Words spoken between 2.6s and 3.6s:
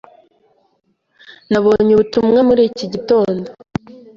iki gitondo?